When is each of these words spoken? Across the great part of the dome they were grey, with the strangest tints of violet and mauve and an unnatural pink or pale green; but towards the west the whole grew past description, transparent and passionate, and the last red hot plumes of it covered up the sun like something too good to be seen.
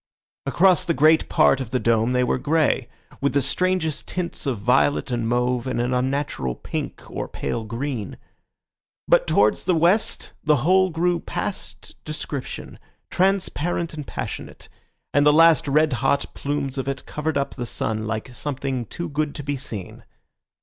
Across 0.47 0.85
the 0.85 0.95
great 0.95 1.29
part 1.29 1.61
of 1.61 1.69
the 1.69 1.79
dome 1.79 2.13
they 2.13 2.23
were 2.23 2.39
grey, 2.39 2.89
with 3.21 3.33
the 3.33 3.39
strangest 3.43 4.07
tints 4.07 4.47
of 4.47 4.57
violet 4.57 5.11
and 5.11 5.29
mauve 5.29 5.67
and 5.67 5.79
an 5.79 5.93
unnatural 5.93 6.55
pink 6.55 7.03
or 7.07 7.27
pale 7.27 7.63
green; 7.65 8.17
but 9.07 9.27
towards 9.27 9.65
the 9.65 9.75
west 9.75 10.33
the 10.43 10.65
whole 10.65 10.89
grew 10.89 11.19
past 11.19 11.93
description, 12.03 12.79
transparent 13.11 13.93
and 13.93 14.07
passionate, 14.07 14.69
and 15.13 15.23
the 15.23 15.31
last 15.31 15.67
red 15.67 15.93
hot 15.93 16.33
plumes 16.33 16.79
of 16.79 16.87
it 16.87 17.05
covered 17.05 17.37
up 17.37 17.53
the 17.53 17.67
sun 17.67 18.01
like 18.01 18.33
something 18.33 18.87
too 18.87 19.07
good 19.07 19.35
to 19.35 19.43
be 19.43 19.55
seen. 19.55 20.03